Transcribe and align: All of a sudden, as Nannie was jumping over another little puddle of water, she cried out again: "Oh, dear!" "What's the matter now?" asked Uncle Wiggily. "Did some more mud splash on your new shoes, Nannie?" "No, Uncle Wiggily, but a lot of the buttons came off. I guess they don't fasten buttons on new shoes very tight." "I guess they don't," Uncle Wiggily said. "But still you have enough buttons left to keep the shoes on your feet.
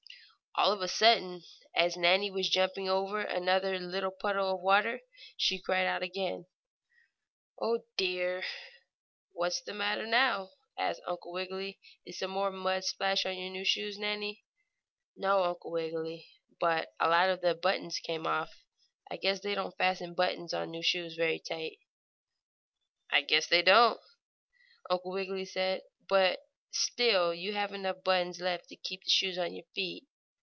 All 0.55 0.73
of 0.73 0.81
a 0.81 0.89
sudden, 0.89 1.43
as 1.77 1.95
Nannie 1.95 2.29
was 2.29 2.49
jumping 2.49 2.89
over 2.89 3.21
another 3.21 3.79
little 3.79 4.11
puddle 4.11 4.53
of 4.53 4.59
water, 4.59 4.99
she 5.37 5.61
cried 5.61 5.87
out 5.87 6.03
again: 6.03 6.45
"Oh, 7.59 7.85
dear!" 7.95 8.43
"What's 9.31 9.61
the 9.61 9.73
matter 9.73 10.05
now?" 10.05 10.51
asked 10.77 11.03
Uncle 11.07 11.31
Wiggily. 11.31 11.79
"Did 12.05 12.15
some 12.15 12.31
more 12.31 12.51
mud 12.51 12.83
splash 12.83 13.25
on 13.25 13.37
your 13.37 13.49
new 13.49 13.63
shoes, 13.63 13.97
Nannie?" 13.97 14.43
"No, 15.15 15.43
Uncle 15.45 15.71
Wiggily, 15.71 16.27
but 16.59 16.93
a 16.99 17.07
lot 17.07 17.29
of 17.29 17.39
the 17.39 17.55
buttons 17.55 17.99
came 17.99 18.27
off. 18.27 18.51
I 19.09 19.15
guess 19.15 19.39
they 19.39 19.55
don't 19.55 19.75
fasten 19.77 20.13
buttons 20.13 20.53
on 20.53 20.69
new 20.69 20.83
shoes 20.83 21.15
very 21.15 21.39
tight." 21.39 21.79
"I 23.09 23.21
guess 23.21 23.47
they 23.47 23.61
don't," 23.61 24.01
Uncle 24.89 25.11
Wiggily 25.13 25.45
said. 25.45 25.83
"But 26.09 26.39
still 26.71 27.33
you 27.33 27.53
have 27.53 27.73
enough 27.73 28.03
buttons 28.03 28.41
left 28.41 28.67
to 28.67 28.75
keep 28.75 29.05
the 29.05 29.09
shoes 29.11 29.37
on 29.37 29.53
your 29.55 29.65
feet. 29.73 30.07